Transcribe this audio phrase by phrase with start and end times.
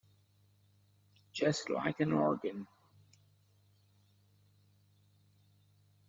[1.31, 2.65] Just like an organ.